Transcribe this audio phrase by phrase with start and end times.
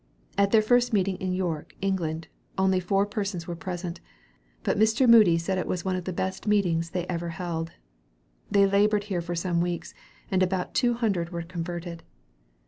[0.35, 4.01] At their first meeting in York, England, only four persons were present,
[4.63, 5.07] but Mr.
[5.07, 7.73] Moody said it was one of the best meetings they ever held.
[8.49, 9.93] They labored here for some weeks,
[10.31, 12.01] and about two hundred were converted.